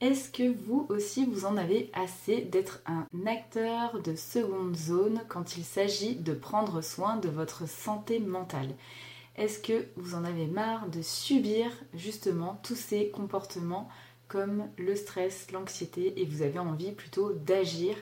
[0.00, 5.58] Est-ce que vous aussi vous en avez assez d'être un acteur de seconde zone quand
[5.58, 8.74] il s'agit de prendre soin de votre santé mentale?
[9.36, 13.90] Est-ce que vous en avez marre de subir justement tous ces comportements
[14.26, 17.94] comme le stress, l'anxiété et vous avez envie plutôt d'agir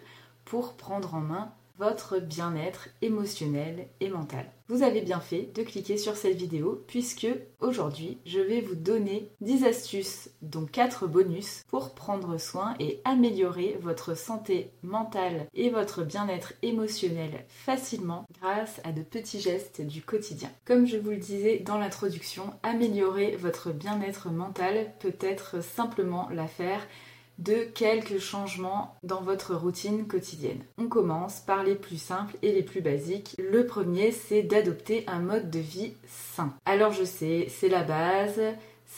[0.44, 4.50] pour prendre en main votre bien-être émotionnel et mental.
[4.68, 7.26] Vous avez bien fait de cliquer sur cette vidéo puisque
[7.60, 13.78] aujourd'hui je vais vous donner 10 astuces dont 4 bonus pour prendre soin et améliorer
[13.80, 20.50] votre santé mentale et votre bien-être émotionnel facilement grâce à de petits gestes du quotidien.
[20.66, 26.86] Comme je vous le disais dans l'introduction, améliorer votre bien-être mental peut être simplement l'affaire
[27.38, 30.62] de quelques changements dans votre routine quotidienne.
[30.76, 33.34] On commence par les plus simples et les plus basiques.
[33.38, 36.52] Le premier, c'est d'adopter un mode de vie sain.
[36.64, 38.40] Alors je sais, c'est la base,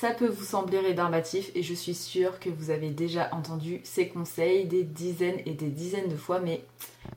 [0.01, 4.09] ça peut vous sembler rébarbatif et je suis sûre que vous avez déjà entendu ces
[4.09, 6.65] conseils des dizaines et des dizaines de fois, mais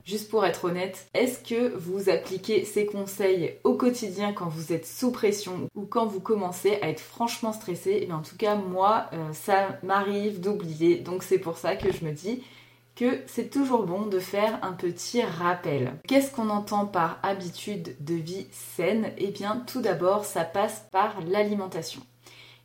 [0.04, 4.86] juste pour être honnête, est-ce que vous appliquez ces conseils au quotidien quand vous êtes
[4.86, 7.92] sous pression ou quand vous commencez à être franchement stressé?
[7.92, 11.90] Et eh en tout cas, moi, euh, ça m'arrive d'oublier, donc c'est pour ça que
[11.90, 12.42] je me dis
[12.96, 15.94] que c'est toujours bon de faire un petit rappel.
[16.06, 19.10] Qu'est-ce qu'on entend par habitude de vie saine?
[19.16, 22.02] Eh bien tout d'abord, ça passe par l'alimentation.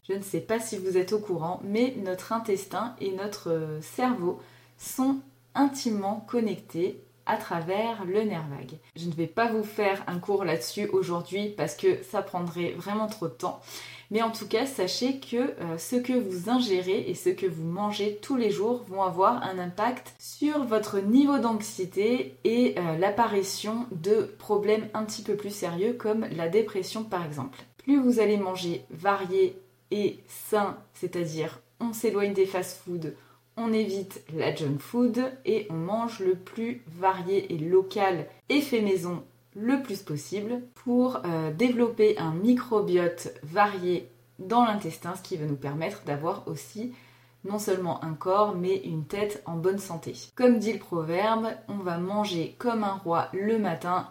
[0.10, 3.80] Je ne sais pas si vous êtes au courant, mais notre intestin et notre euh,
[3.82, 4.40] cerveau
[4.80, 5.18] sont
[5.54, 8.80] intimement connectés à travers le nerf vague.
[8.96, 13.06] Je ne vais pas vous faire un cours là-dessus aujourd'hui parce que ça prendrait vraiment
[13.06, 13.62] trop de temps.
[14.10, 17.68] Mais en tout cas, sachez que euh, ce que vous ingérez et ce que vous
[17.68, 23.86] mangez tous les jours vont avoir un impact sur votre niveau d'anxiété et euh, l'apparition
[23.92, 27.60] de problèmes un petit peu plus sérieux comme la dépression par exemple.
[27.78, 29.56] Plus vous allez manger varié
[29.92, 33.14] et sain, c'est-à-dire on s'éloigne des fast-foods,
[33.58, 38.82] on évite la junk food et on mange le plus varié et local et fait
[38.82, 39.24] maison
[39.56, 44.10] le plus possible pour euh, développer un microbiote varié
[44.40, 46.94] dans l'intestin, ce qui va nous permettre d'avoir aussi
[47.46, 50.14] non seulement un corps, mais une tête en bonne santé.
[50.36, 54.10] Comme dit le proverbe, on va manger comme un roi le matin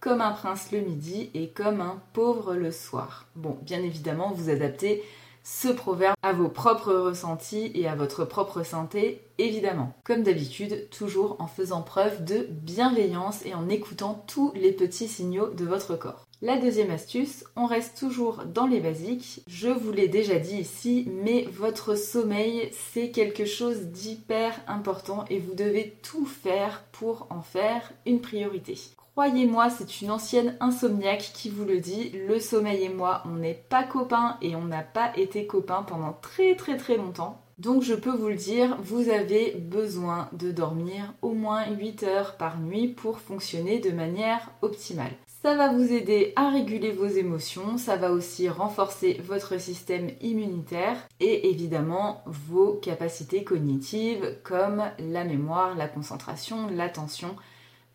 [0.00, 3.26] comme un prince le midi et comme un pauvre le soir.
[3.36, 5.02] Bon, bien évidemment, vous adaptez
[5.42, 9.94] ce proverbe à vos propres ressentis et à votre propre santé, évidemment.
[10.04, 15.48] Comme d'habitude, toujours en faisant preuve de bienveillance et en écoutant tous les petits signaux
[15.48, 16.26] de votre corps.
[16.42, 19.42] La deuxième astuce, on reste toujours dans les basiques.
[19.46, 25.38] Je vous l'ai déjà dit ici, mais votre sommeil, c'est quelque chose d'hyper important et
[25.38, 28.78] vous devez tout faire pour en faire une priorité.
[29.12, 32.10] Croyez-moi, c'est une ancienne insomniaque qui vous le dit.
[32.28, 36.12] Le sommeil et moi, on n'est pas copains et on n'a pas été copains pendant
[36.12, 37.42] très très très longtemps.
[37.58, 42.36] Donc je peux vous le dire, vous avez besoin de dormir au moins 8 heures
[42.38, 45.12] par nuit pour fonctionner de manière optimale.
[45.42, 50.96] Ça va vous aider à réguler vos émotions, ça va aussi renforcer votre système immunitaire
[51.18, 57.36] et évidemment vos capacités cognitives comme la mémoire, la concentration, l'attention,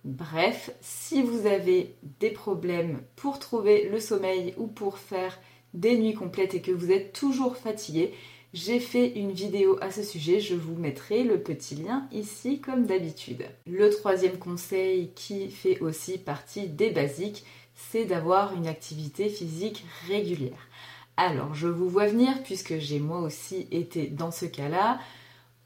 [0.05, 5.39] Bref, si vous avez des problèmes pour trouver le sommeil ou pour faire
[5.73, 8.13] des nuits complètes et que vous êtes toujours fatigué,
[8.53, 12.85] j'ai fait une vidéo à ce sujet, je vous mettrai le petit lien ici comme
[12.85, 13.45] d'habitude.
[13.65, 17.43] Le troisième conseil qui fait aussi partie des basiques,
[17.73, 20.69] c'est d'avoir une activité physique régulière.
[21.17, 24.99] Alors, je vous vois venir puisque j'ai moi aussi été dans ce cas-là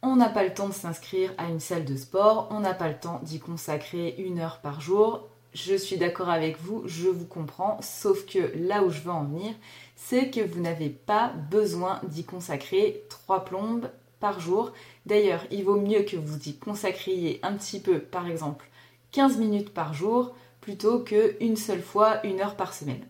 [0.01, 2.87] on n'a pas le temps de s'inscrire à une salle de sport, on n'a pas
[2.87, 5.27] le temps d'y consacrer une heure par jour.
[5.53, 9.25] Je suis d'accord avec vous, je vous comprends, sauf que là où je veux en
[9.25, 9.53] venir,
[9.95, 13.89] c'est que vous n'avez pas besoin d'y consacrer trois plombes
[14.19, 14.71] par jour.
[15.05, 18.69] D'ailleurs, il vaut mieux que vous y consacriez un petit peu, par exemple
[19.11, 23.05] 15 minutes par jour, plutôt qu'une seule fois une heure par semaine.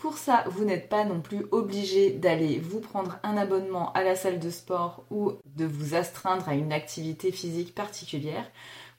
[0.00, 4.16] Pour ça, vous n'êtes pas non plus obligé d'aller vous prendre un abonnement à la
[4.16, 8.50] salle de sport ou de vous astreindre à une activité physique particulière.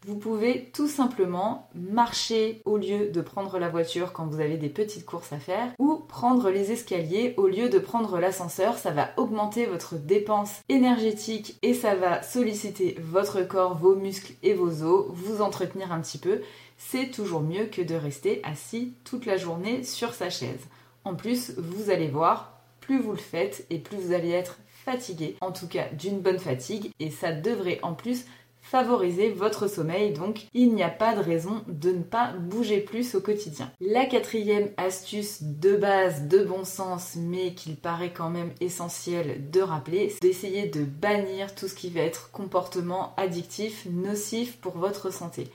[0.05, 4.69] Vous pouvez tout simplement marcher au lieu de prendre la voiture quand vous avez des
[4.69, 8.77] petites courses à faire ou prendre les escaliers au lieu de prendre l'ascenseur.
[8.77, 14.53] Ça va augmenter votre dépense énergétique et ça va solliciter votre corps, vos muscles et
[14.53, 16.41] vos os, vous entretenir un petit peu.
[16.77, 20.67] C'est toujours mieux que de rester assis toute la journée sur sa chaise.
[21.03, 25.35] En plus, vous allez voir, plus vous le faites et plus vous allez être fatigué,
[25.41, 28.25] en tout cas d'une bonne fatigue, et ça devrait en plus
[28.61, 33.15] favoriser votre sommeil, donc il n'y a pas de raison de ne pas bouger plus
[33.15, 33.71] au quotidien.
[33.81, 39.61] La quatrième astuce de base, de bon sens, mais qu'il paraît quand même essentiel de
[39.61, 45.11] rappeler, c'est d'essayer de bannir tout ce qui va être comportement addictif, nocif pour votre
[45.11, 45.47] santé.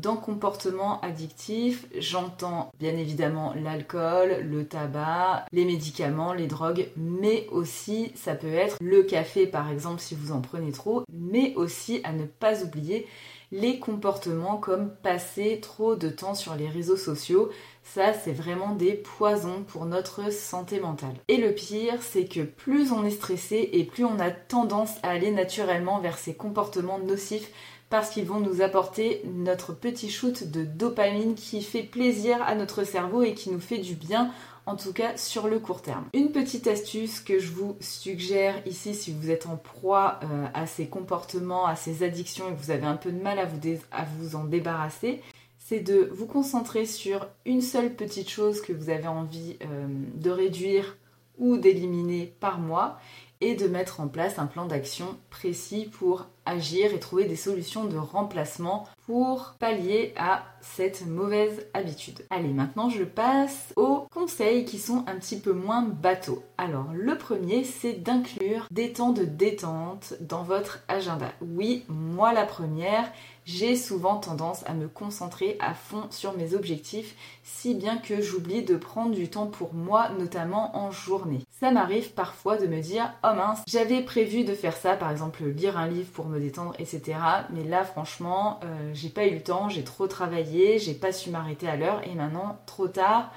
[0.00, 8.10] Dans comportement addictif, j'entends bien évidemment l'alcool, le tabac, les médicaments, les drogues, mais aussi
[8.14, 12.12] ça peut être le café par exemple si vous en prenez trop, mais aussi à
[12.12, 13.06] ne pas oublier
[13.52, 17.50] les comportements comme passer trop de temps sur les réseaux sociaux.
[17.82, 21.16] Ça, c'est vraiment des poisons pour notre santé mentale.
[21.28, 25.10] Et le pire, c'est que plus on est stressé et plus on a tendance à
[25.10, 27.50] aller naturellement vers ces comportements nocifs
[27.90, 32.84] parce qu'ils vont nous apporter notre petit shoot de dopamine qui fait plaisir à notre
[32.84, 34.30] cerveau et qui nous fait du bien
[34.66, 36.04] en tout cas sur le court terme.
[36.14, 40.66] Une petite astuce que je vous suggère ici si vous êtes en proie euh, à
[40.66, 44.36] ces comportements, à ces addictions et que vous avez un peu de mal à vous,
[44.36, 45.20] en débarrasser,
[45.58, 50.30] c'est de vous concentrer sur une seule petite chose que vous avez envie euh, de
[50.30, 50.96] réduire
[51.38, 53.00] ou d'éliminer par mois
[53.40, 57.84] et de mettre en place un plan d'action précis pour agir et trouver des solutions
[57.84, 62.24] de remplacement pour pallier à cette mauvaise habitude.
[62.30, 66.42] Allez, maintenant je passe aux conseils qui sont un petit peu moins bateaux.
[66.58, 71.32] Alors, le premier, c'est d'inclure des temps de détente dans votre agenda.
[71.40, 73.10] Oui, moi la première,
[73.50, 78.62] j'ai souvent tendance à me concentrer à fond sur mes objectifs, si bien que j'oublie
[78.62, 81.40] de prendre du temps pour moi, notamment en journée.
[81.50, 85.44] Ça m'arrive parfois de me dire, oh mince, j'avais prévu de faire ça, par exemple
[85.44, 87.18] lire un livre pour me détendre, etc.
[87.50, 91.30] Mais là, franchement, euh, j'ai pas eu le temps, j'ai trop travaillé, j'ai pas su
[91.30, 93.32] m'arrêter à l'heure, et maintenant, trop tard,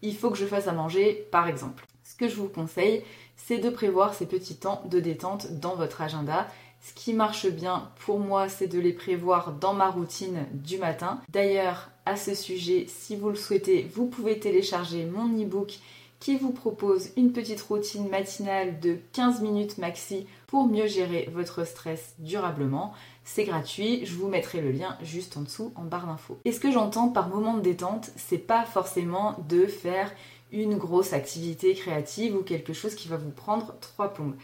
[0.00, 1.84] il faut que je fasse à manger, par exemple.
[2.04, 3.04] Ce que je vous conseille,
[3.36, 6.48] c'est de prévoir ces petits temps de détente dans votre agenda
[6.80, 11.20] ce qui marche bien pour moi, c'est de les prévoir dans ma routine du matin.
[11.28, 15.78] D'ailleurs, à ce sujet, si vous le souhaitez, vous pouvez télécharger mon e-book
[16.20, 21.64] qui vous propose une petite routine matinale de 15 minutes maxi pour mieux gérer votre
[21.64, 22.92] stress durablement.
[23.24, 26.38] C'est gratuit, je vous mettrai le lien juste en dessous en barre d'infos.
[26.44, 30.10] Et ce que j'entends par moment de détente, c'est pas forcément de faire
[30.50, 34.34] une grosse activité créative ou quelque chose qui va vous prendre trois plombes.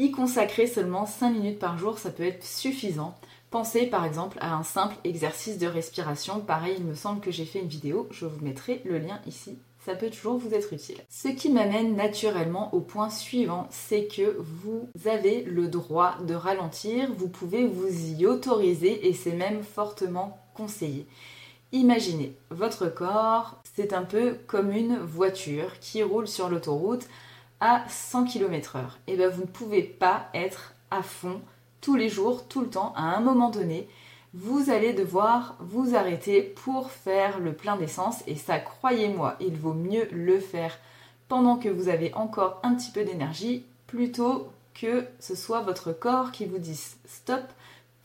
[0.00, 3.14] Y consacrer seulement 5 minutes par jour, ça peut être suffisant.
[3.50, 6.40] Pensez par exemple à un simple exercice de respiration.
[6.40, 9.58] Pareil, il me semble que j'ai fait une vidéo, je vous mettrai le lien ici.
[9.84, 10.98] Ça peut toujours vous être utile.
[11.08, 17.12] Ce qui m'amène naturellement au point suivant, c'est que vous avez le droit de ralentir,
[17.16, 21.06] vous pouvez vous y autoriser et c'est même fortement conseillé.
[21.72, 27.08] Imaginez, votre corps, c'est un peu comme une voiture qui roule sur l'autoroute
[27.60, 28.98] à 100 km/h.
[29.06, 31.40] Et bien vous ne pouvez pas être à fond
[31.80, 33.88] tous les jours, tout le temps, à un moment donné.
[34.34, 39.74] Vous allez devoir vous arrêter pour faire le plein d'essence et ça, croyez-moi, il vaut
[39.74, 40.78] mieux le faire
[41.28, 46.30] pendant que vous avez encore un petit peu d'énergie plutôt que ce soit votre corps
[46.30, 47.42] qui vous dise stop,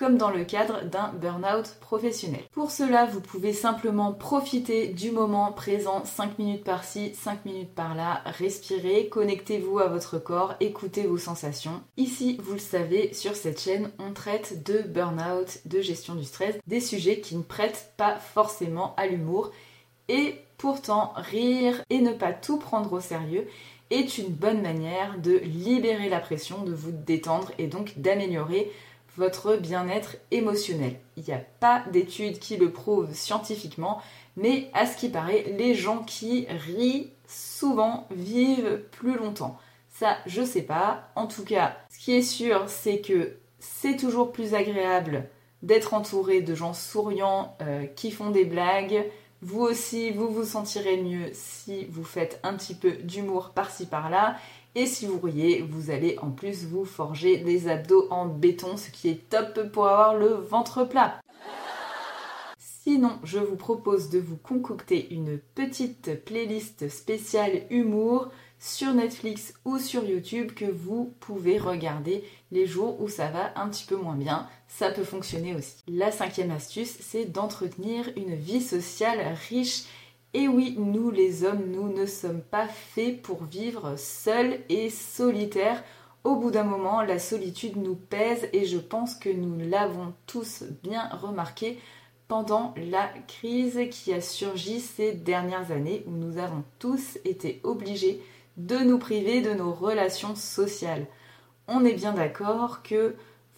[0.04, 2.42] comme dans le cadre d'un burn-out professionnel.
[2.52, 8.22] Pour cela, vous pouvez simplement profiter du moment présent 5 minutes par-ci, 5 minutes par-là,
[8.26, 11.82] respirer, connectez-vous à votre corps, écoutez vos sensations.
[11.96, 16.58] Ici, vous le savez, sur cette chaîne, on traite de burn-out, de gestion du stress,
[16.68, 19.52] des sujets qui ne prêtent pas forcément à l'humour
[20.10, 23.48] et pourtant rire et ne pas tout prendre au sérieux
[23.90, 28.70] est une bonne manière de libérer la pression, de vous détendre et donc d'améliorer
[29.18, 31.00] votre bien-être émotionnel.
[31.18, 34.02] Il n'y a pas d'études qui le prouvent scientifiquement,
[34.38, 39.58] mais à ce qui paraît, les gens qui rient souvent vivent plus longtemps.
[39.90, 41.10] Ça, je sais pas.
[41.16, 45.30] En tout cas, ce qui est sûr, c'est que c'est toujours plus agréable
[45.62, 49.06] d'être entouré de gens souriants euh, qui font des blagues.
[49.42, 54.36] Vous aussi, vous vous sentirez mieux si vous faites un petit peu d'humour par-ci par-là.
[54.76, 58.90] Et si vous riez, vous allez en plus vous forger des abdos en béton, ce
[58.90, 61.22] qui est top pour avoir le ventre plat.
[62.58, 69.78] Sinon, je vous propose de vous concocter une petite playlist spéciale humour sur Netflix ou
[69.78, 74.16] sur YouTube que vous pouvez regarder les jours où ça va un petit peu moins
[74.16, 74.48] bien.
[74.68, 75.84] Ça peut fonctionner aussi.
[75.88, 79.84] La cinquième astuce, c'est d'entretenir une vie sociale riche
[80.34, 85.84] et oui, nous les hommes, nous ne sommes pas faits pour vivre seuls et solitaires.
[86.24, 90.64] Au bout d'un moment, la solitude nous pèse et je pense que nous l'avons tous
[90.82, 91.78] bien remarqué
[92.28, 98.20] pendant la crise qui a surgi ces dernières années où nous avons tous été obligés
[98.58, 101.06] de nous priver de nos relations sociales.
[101.68, 103.16] On est bien d'accord que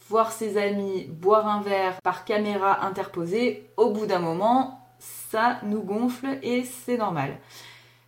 [0.10, 4.85] voir ses amis boire un verre par caméra interposée, au bout d'un moment,
[5.32, 7.38] ça nous gonfle et c'est normal.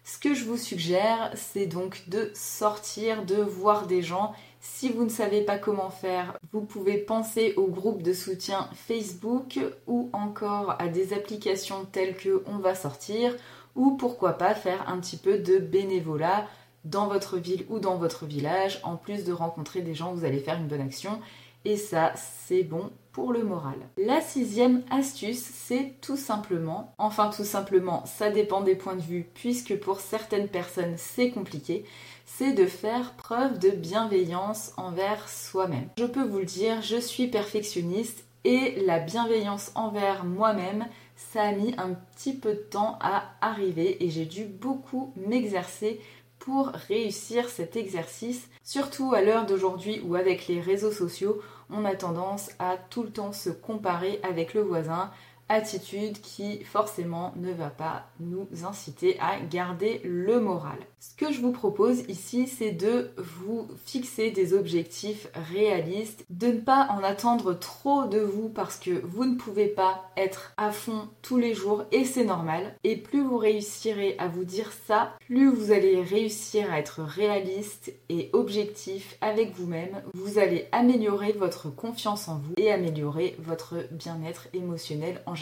[0.04, 4.34] Ce que je vous suggère, c'est donc de sortir, de voir des gens.
[4.62, 9.60] Si vous ne savez pas comment faire, vous pouvez penser au groupe de soutien Facebook
[9.86, 13.36] ou encore à des applications telles que On va sortir
[13.76, 16.48] ou pourquoi pas faire un petit peu de bénévolat
[16.86, 20.40] dans votre ville ou dans votre village, en plus de rencontrer des gens, vous allez
[20.40, 21.20] faire une bonne action.
[21.66, 22.92] Et ça, c'est bon
[23.26, 23.76] le moral.
[23.98, 29.28] La sixième astuce, c'est tout simplement, enfin tout simplement, ça dépend des points de vue,
[29.34, 31.86] puisque pour certaines personnes c'est compliqué,
[32.26, 35.90] c'est de faire preuve de bienveillance envers soi-même.
[35.98, 41.52] Je peux vous le dire, je suis perfectionniste et la bienveillance envers moi-même, ça a
[41.52, 46.00] mis un petit peu de temps à arriver et j'ai dû beaucoup m'exercer
[46.40, 51.96] pour réussir cet exercice, surtout à l'heure d'aujourd'hui où avec les réseaux sociaux, on a
[51.96, 55.12] tendance à tout le temps se comparer avec le voisin,
[55.50, 60.78] attitude qui forcément ne va pas nous inciter à garder le moral.
[61.00, 66.60] Ce que je vous propose ici, c'est de vous fixer des objectifs réalistes, de ne
[66.60, 71.08] pas en attendre trop de vous parce que vous ne pouvez pas être à fond
[71.22, 72.76] tous les jours et c'est normal.
[72.84, 77.94] Et plus vous réussirez à vous dire ça, plus vous allez réussir à être réaliste
[78.10, 80.02] et objectif avec vous-même.
[80.14, 85.36] Vous allez améliorer votre confiance en vous et améliorer votre bien-être émotionnel en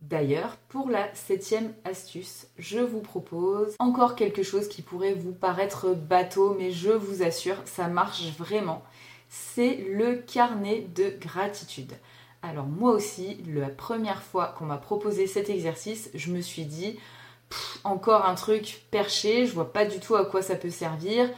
[0.00, 5.94] D'ailleurs, pour la septième astuce, je vous propose encore quelque chose qui pourrait vous paraître
[5.94, 8.82] bateau, mais je vous assure, ça marche vraiment.
[9.28, 11.92] C'est le carnet de gratitude.
[12.42, 16.98] Alors moi aussi, la première fois qu'on m'a proposé cet exercice, je me suis dit,
[17.84, 21.30] encore un truc perché, je vois pas du tout à quoi ça peut servir.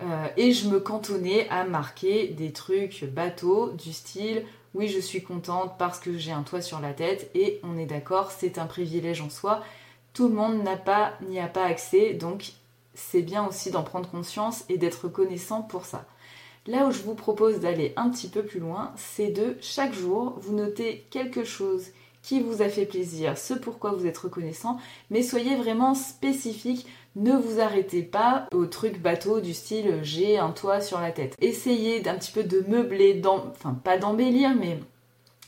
[0.00, 5.22] Euh, et je me cantonnais à marquer des trucs bateaux du style oui, je suis
[5.22, 8.66] contente parce que j'ai un toit sur la tête et on est d'accord, c'est un
[8.66, 9.62] privilège en soi.
[10.12, 12.52] Tout le monde n'a pas n'y a pas accès, donc
[12.94, 16.04] c'est bien aussi d'en prendre conscience et d'être reconnaissant pour ça.
[16.66, 20.34] Là où je vous propose d'aller un petit peu plus loin, c'est de chaque jour
[20.40, 21.86] vous notez quelque chose
[22.22, 24.78] qui vous a fait plaisir, ce pourquoi vous êtes reconnaissant,
[25.10, 26.86] mais soyez vraiment spécifique
[27.16, 31.34] ne vous arrêtez pas au truc bateau du style j'ai un toit sur la tête.
[31.40, 34.78] Essayez d'un petit peu de meubler, enfin pas d'embellir, mais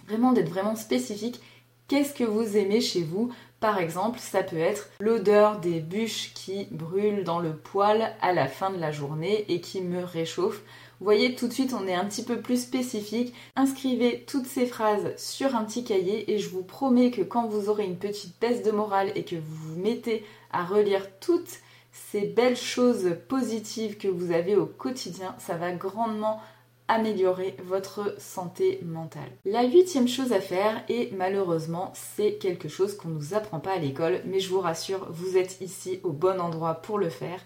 [0.09, 1.41] vraiment d'être vraiment spécifique.
[1.89, 3.33] Qu'est-ce que vous aimez chez vous?
[3.61, 8.49] Par exemple, ça peut être l'odeur des bûches qui brûlent dans le poêle à la
[8.49, 10.63] fin de la journée et qui me réchauffent.
[10.99, 13.35] Vous voyez, tout de suite, on est un petit peu plus spécifique.
[13.57, 17.69] Inscrivez toutes ces phrases sur un petit cahier et je vous promets que quand vous
[17.69, 21.61] aurez une petite baisse de morale et que vous vous mettez à relire toutes
[21.93, 26.41] ces belles choses positives que vous avez au quotidien, ça va grandement
[26.89, 29.31] améliorer votre santé mentale.
[29.45, 33.73] La huitième chose à faire, et malheureusement c'est quelque chose qu'on ne nous apprend pas
[33.73, 37.41] à l'école, mais je vous rassure, vous êtes ici au bon endroit pour le faire,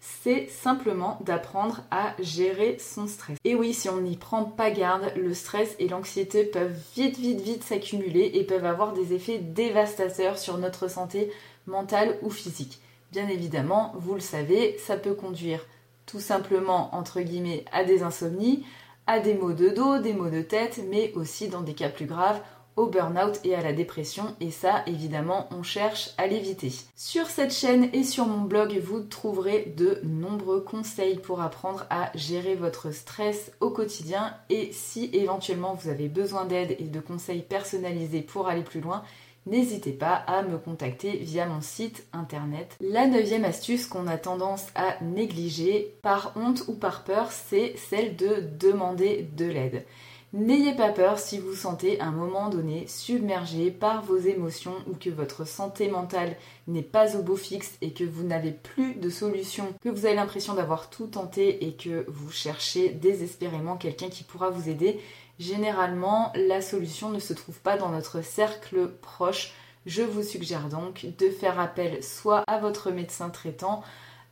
[0.00, 3.36] c'est simplement d'apprendre à gérer son stress.
[3.44, 7.40] Et oui, si on n'y prend pas garde, le stress et l'anxiété peuvent vite, vite,
[7.40, 11.30] vite s'accumuler et peuvent avoir des effets dévastateurs sur notre santé
[11.66, 12.80] mentale ou physique.
[13.12, 15.66] Bien évidemment, vous le savez, ça peut conduire
[16.06, 18.64] tout simplement, entre guillemets, à des insomnies,
[19.06, 22.06] à des maux de dos, des maux de tête, mais aussi dans des cas plus
[22.06, 22.40] graves,
[22.76, 26.72] au burn-out et à la dépression et ça évidemment on cherche à l'éviter.
[26.96, 32.10] Sur cette chaîne et sur mon blog vous trouverez de nombreux conseils pour apprendre à
[32.14, 37.42] gérer votre stress au quotidien et si éventuellement vous avez besoin d'aide et de conseils
[37.42, 39.02] personnalisés pour aller plus loin,
[39.46, 42.76] n'hésitez pas à me contacter via mon site internet.
[42.80, 48.16] La neuvième astuce qu'on a tendance à négliger par honte ou par peur, c'est celle
[48.16, 49.84] de demander de l'aide.
[50.32, 54.94] N'ayez pas peur si vous sentez à un moment donné submergé par vos émotions ou
[54.94, 56.36] que votre santé mentale
[56.68, 60.14] n'est pas au beau fixe et que vous n'avez plus de solution, que vous avez
[60.14, 65.00] l'impression d'avoir tout tenté et que vous cherchez désespérément quelqu'un qui pourra vous aider.
[65.40, 69.54] Généralement, la solution ne se trouve pas dans notre cercle proche.
[69.86, 73.82] Je vous suggère donc de faire appel soit à votre médecin traitant,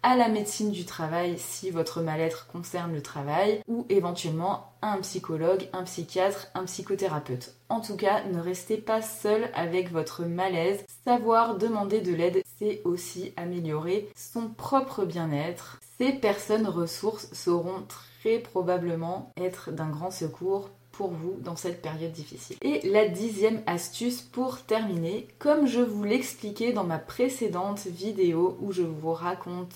[0.02, 4.98] à la médecine du travail si votre mal-être concerne le travail ou éventuellement à un
[4.98, 7.54] psychologue, un psychiatre, un psychothérapeute.
[7.70, 10.84] En tout cas, ne restez pas seul avec votre malaise.
[11.06, 15.80] Savoir demander de l'aide, c'est aussi améliorer son propre bien-être.
[15.96, 17.86] Ces personnes ressources sauront
[18.20, 22.56] très probablement être d'un grand secours pour vous dans cette période difficile.
[22.60, 28.72] Et la dixième astuce pour terminer, comme je vous l'expliquais dans ma précédente vidéo où
[28.72, 29.72] je vous raconte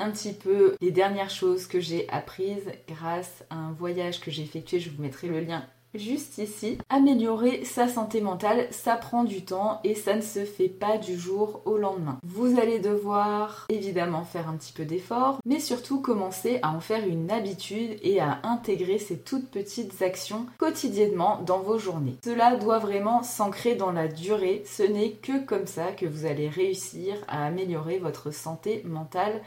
[0.00, 4.42] un petit peu les dernières choses que j'ai apprises grâce à un voyage que j'ai
[4.42, 5.64] effectué, je vous mettrai le lien
[5.94, 6.78] juste ici.
[6.88, 11.18] Améliorer sa santé mentale, ça prend du temps et ça ne se fait pas du
[11.18, 12.18] jour au lendemain.
[12.24, 17.06] Vous allez devoir évidemment faire un petit peu d'effort, mais surtout commencer à en faire
[17.06, 22.16] une habitude et à intégrer ces toutes petites actions quotidiennement dans vos journées.
[22.24, 26.48] Cela doit vraiment s'ancrer dans la durée, ce n'est que comme ça que vous allez
[26.48, 29.42] réussir à améliorer votre santé mentale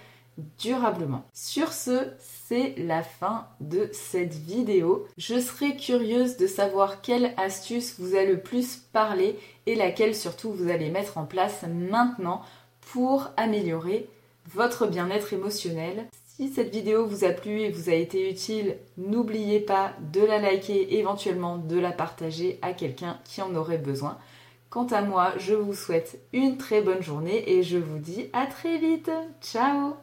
[0.57, 1.25] durablement.
[1.33, 5.05] Sur ce, c'est la fin de cette vidéo.
[5.17, 10.51] Je serais curieuse de savoir quelle astuce vous a le plus parlé et laquelle surtout
[10.51, 12.41] vous allez mettre en place maintenant
[12.91, 14.07] pour améliorer
[14.53, 16.07] votre bien-être émotionnel.
[16.35, 20.39] Si cette vidéo vous a plu et vous a été utile, n'oubliez pas de la
[20.39, 24.17] liker, éventuellement de la partager à quelqu'un qui en aurait besoin.
[24.69, 28.45] Quant à moi, je vous souhaite une très bonne journée et je vous dis à
[28.45, 29.11] très vite.
[29.41, 29.95] Ciao